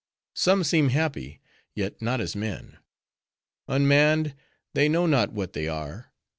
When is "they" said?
4.73-4.89, 5.53-5.67